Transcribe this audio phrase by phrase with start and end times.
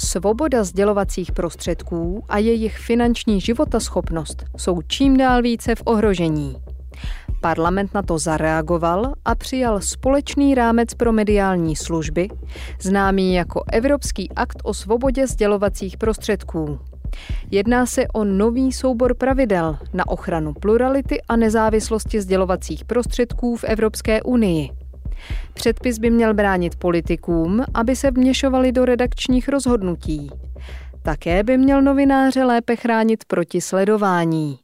[0.00, 6.56] Svoboda sdělovacích prostředků a jejich finanční životaschopnost jsou čím dál více v ohrožení.
[7.40, 12.28] Parlament na to zareagoval a přijal společný rámec pro mediální služby,
[12.80, 16.78] známý jako Evropský akt o svobodě sdělovacích prostředků.
[17.50, 24.22] Jedná se o nový soubor pravidel na ochranu plurality a nezávislosti sdělovacích prostředků v Evropské
[24.22, 24.70] unii.
[25.54, 30.30] Předpis by měl bránit politikům, aby se vměšovali do redakčních rozhodnutí.
[31.02, 34.58] Také by měl novináře lépe chránit proti sledování.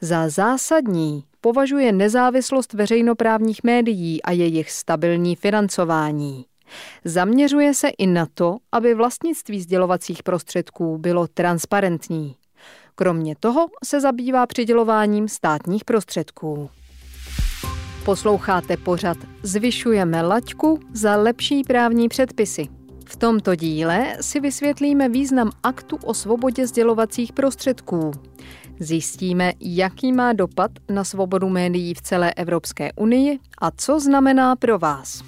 [0.00, 6.44] Za zásadní považuje nezávislost veřejnoprávních médií a jejich stabilní financování.
[7.04, 12.36] Zaměřuje se i na to, aby vlastnictví sdělovacích prostředků bylo transparentní.
[12.94, 16.70] Kromě toho se zabývá přidělováním státních prostředků.
[18.10, 22.68] Posloucháte pořad Zvyšujeme laťku za lepší právní předpisy.
[23.06, 28.10] V tomto díle si vysvětlíme význam aktu o svobodě sdělovacích prostředků.
[28.80, 34.78] Zjistíme, jaký má dopad na svobodu médií v celé Evropské unii a co znamená pro
[34.78, 35.22] vás.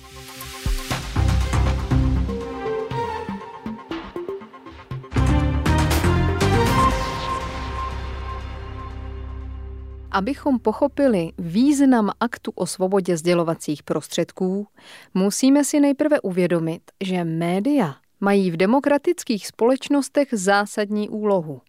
[10.13, 14.67] Abychom pochopili význam aktu o svobodě sdělovacích prostředků,
[15.15, 21.61] musíme si nejprve uvědomit, že média mají v demokratických společnostech zásadní úlohu.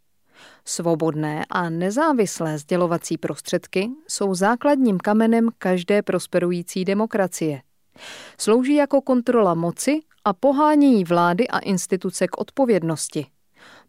[0.66, 7.62] Svobodné a nezávislé sdělovací prostředky jsou základním kamenem každé prosperující demokracie.
[8.38, 13.26] Slouží jako kontrola moci a pohánějí vlády a instituce k odpovědnosti.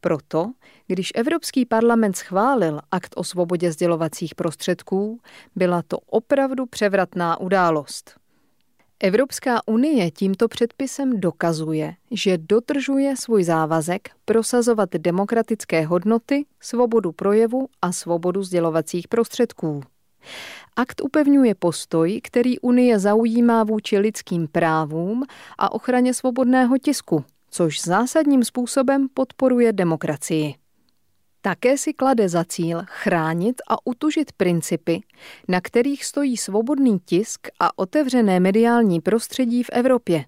[0.05, 0.53] Proto,
[0.87, 5.21] když Evropský parlament schválil akt o svobodě sdělovacích prostředků,
[5.57, 8.17] byla to opravdu převratná událost.
[9.01, 17.93] Evropská unie tímto předpisem dokazuje, že dodržuje svůj závazek prosazovat demokratické hodnoty, svobodu projevu a
[17.93, 19.83] svobodu sdělovacích prostředků.
[20.77, 25.23] Akt upevňuje postoj, který Unie zaujímá vůči lidským právům
[25.59, 30.55] a ochraně svobodného tisku, což zásadním způsobem podporuje demokracii.
[31.41, 35.01] Také si klade za cíl chránit a utužit principy,
[35.49, 40.25] na kterých stojí svobodný tisk a otevřené mediální prostředí v Evropě.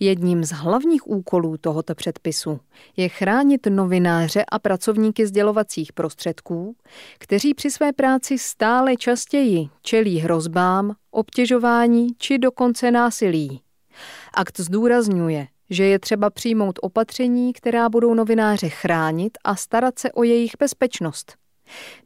[0.00, 2.60] Jedním z hlavních úkolů tohoto předpisu
[2.96, 6.76] je chránit novináře a pracovníky sdělovacích prostředků,
[7.18, 13.60] kteří při své práci stále častěji čelí hrozbám, obtěžování či dokonce násilí.
[14.34, 20.22] Akt zdůrazňuje, že je třeba přijmout opatření, která budou novináře chránit a starat se o
[20.22, 21.36] jejich bezpečnost.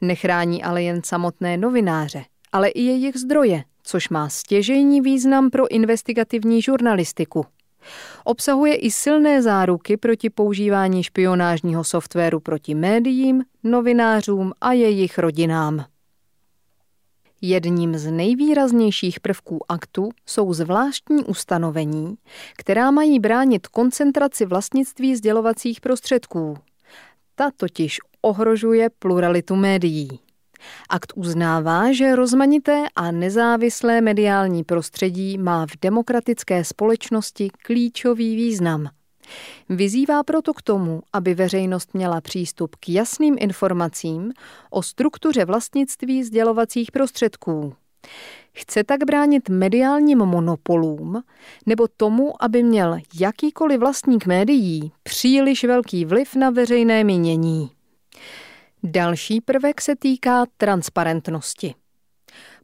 [0.01, 6.63] Nechrání ale jen samotné novináře, ale i jejich zdroje, což má stěžejní význam pro investigativní
[6.63, 7.47] žurnalistiku.
[8.25, 15.85] Obsahuje i silné záruky proti používání špionážního softwaru proti médiím, novinářům a jejich rodinám.
[17.41, 22.15] Jedním z nejvýraznějších prvků aktu jsou zvláštní ustanovení,
[22.57, 26.59] která mají bránit koncentraci vlastnictví sdělovacích prostředků.
[27.35, 30.21] Ta totiž ohrožuje pluralitu médií.
[30.89, 38.89] Akt uznává, že rozmanité a nezávislé mediální prostředí má v demokratické společnosti klíčový význam.
[39.69, 44.33] Vyzývá proto k tomu, aby veřejnost měla přístup k jasným informacím
[44.71, 47.75] o struktuře vlastnictví sdělovacích prostředků.
[48.53, 51.23] Chce tak bránit mediálním monopolům
[51.67, 57.71] nebo tomu, aby měl jakýkoliv vlastník médií příliš velký vliv na veřejné mínění.
[58.83, 61.75] Další prvek se týká transparentnosti.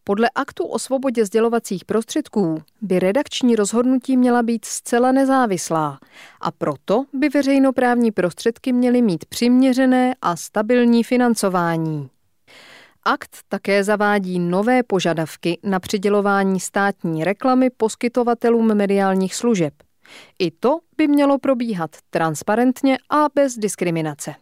[0.05, 5.99] Podle aktu o svobodě sdělovacích prostředků by redakční rozhodnutí měla být zcela nezávislá
[6.41, 12.11] a proto by veřejnoprávní prostředky měly mít přiměřené a stabilní financování.
[13.05, 19.75] Akt také zavádí nové požadavky na přidělování státní reklamy poskytovatelům mediálních služeb.
[20.39, 24.35] I to by mělo probíhat transparentně a bez diskriminace.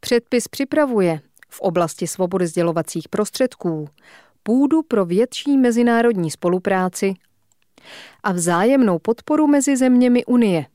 [0.00, 3.88] Předpis připravuje v oblasti svobody sdělovacích prostředků
[4.42, 7.14] půdu pro větší mezinárodní spolupráci
[8.22, 10.66] a vzájemnou podporu mezi zeměmi Unie.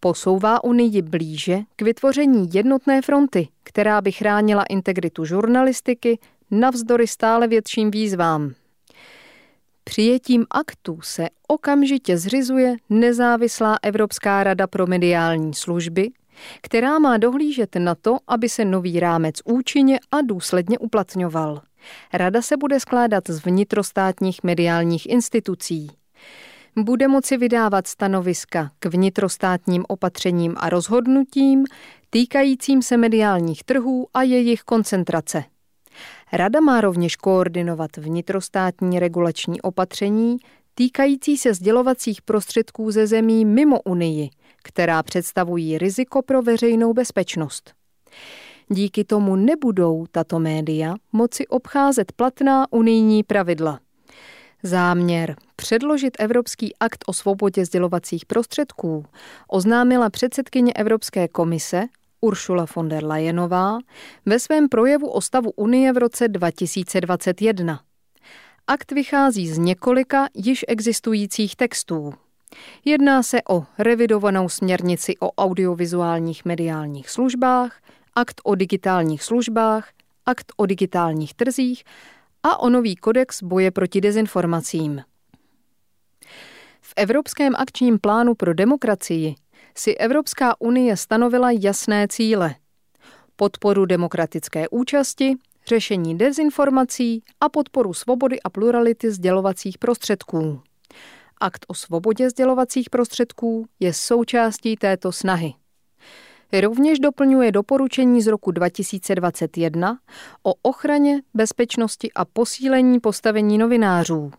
[0.00, 6.18] Posouvá Unii blíže k vytvoření jednotné fronty, která by chránila integritu žurnalistiky
[6.50, 8.54] navzdory stále větším výzvám.
[9.84, 16.10] Přijetím aktu se okamžitě zřizuje nezávislá Evropská rada pro mediální služby,
[16.60, 21.62] která má dohlížet na to, aby se nový rámec účinně a důsledně uplatňoval.
[22.12, 25.90] Rada se bude skládat z vnitrostátních mediálních institucí.
[26.76, 31.64] bude moci vydávat stanoviska k vnitrostátním opatřením a rozhodnutím
[32.10, 35.44] týkajícím se mediálních trhů a jejich koncentrace.
[36.32, 40.36] Rada má rovněž koordinovat vnitrostátní regulační opatření
[40.74, 44.30] týkající se sdělovacích prostředků ze zemí mimo Unii,
[44.62, 47.74] která představují riziko pro veřejnou bezpečnost.
[48.68, 53.80] Díky tomu nebudou tato média moci obcházet platná unijní pravidla.
[54.62, 59.04] Záměr předložit Evropský akt o svobodě sdělovacích prostředků
[59.48, 61.84] oznámila předsedkyně Evropské komise
[62.20, 63.78] Uršula von der Leyenová
[64.26, 67.80] ve svém projevu o stavu Unie v roce 2021.
[68.66, 72.14] Akt vychází z několika již existujících textů.
[72.84, 77.80] Jedná se o revidovanou směrnici o audiovizuálních mediálních službách,
[78.14, 79.88] akt o digitálních službách,
[80.26, 81.84] akt o digitálních trzích
[82.42, 85.02] a o nový kodex boje proti dezinformacím.
[86.80, 89.34] V Evropském akčním plánu pro demokracii
[89.76, 92.54] si Evropská unie stanovila jasné cíle.
[93.36, 95.34] Podporu demokratické účasti,
[95.66, 100.62] řešení dezinformací a podporu svobody a plurality sdělovacích prostředků.
[101.40, 105.54] Akt o svobodě sdělovacích prostředků je součástí této snahy.
[106.60, 109.98] Rovněž doplňuje doporučení z roku 2021
[110.42, 114.30] o ochraně, bezpečnosti a posílení postavení novinářů.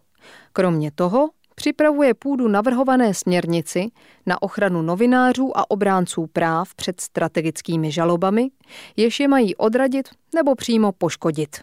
[0.53, 3.91] Kromě toho připravuje půdu navrhované směrnici
[4.25, 8.49] na ochranu novinářů a obránců práv před strategickými žalobami,
[8.97, 11.57] jež je mají odradit nebo přímo poškodit.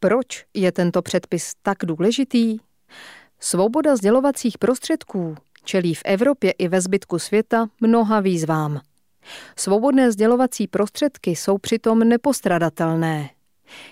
[0.00, 2.58] Proč je tento předpis tak důležitý?
[3.40, 8.80] Svoboda sdělovacích prostředků čelí v Evropě i ve zbytku světa mnoha výzvám.
[9.56, 13.30] Svobodné sdělovací prostředky jsou přitom nepostradatelné.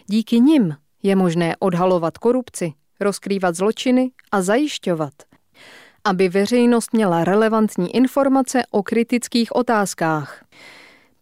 [0.07, 5.13] Díky nim je možné odhalovat korupci, rozkrývat zločiny a zajišťovat,
[6.05, 10.45] aby veřejnost měla relevantní informace o kritických otázkách.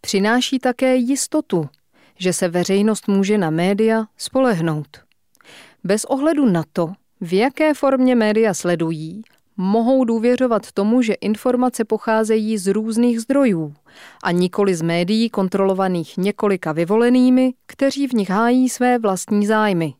[0.01, 1.69] Přináší také jistotu,
[2.19, 4.97] že se veřejnost může na média spolehnout.
[5.83, 9.21] Bez ohledu na to, v jaké formě média sledují,
[9.57, 13.73] mohou důvěřovat tomu, že informace pocházejí z různých zdrojů
[14.23, 19.93] a nikoli z médií kontrolovaných několika vyvolenými, kteří v nich hájí své vlastní zájmy.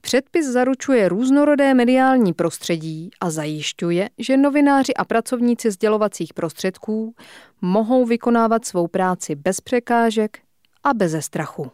[0.00, 7.14] Předpis zaručuje různorodé mediální prostředí a zajišťuje, že novináři a pracovníci sdělovacích prostředků
[7.60, 10.38] mohou vykonávat svou práci bez překážek
[10.84, 11.70] a beze strachu.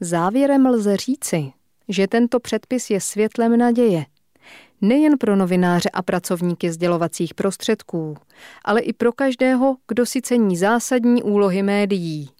[0.00, 1.52] Závěrem lze říci,
[1.88, 4.06] že tento předpis je světlem naděje.
[4.84, 8.16] Nejen pro novináře a pracovníky sdělovacích prostředků,
[8.64, 12.30] ale i pro každého, kdo si cení zásadní úlohy médií.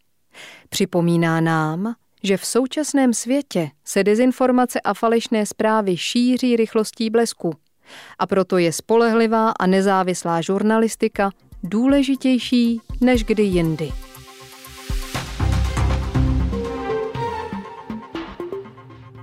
[0.68, 7.54] Připomíná nám, že v současném světě se dezinformace a falešné zprávy šíří rychlostí blesku
[8.18, 11.30] a proto je spolehlivá a nezávislá žurnalistika
[11.62, 13.92] důležitější než kdy jindy.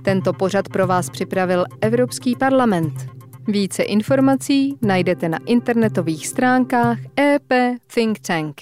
[0.02, 2.92] Tento pořad pro vás připravil Evropský parlament.
[3.48, 8.60] Více informací najdete na internetových stránkách EP Think Tank.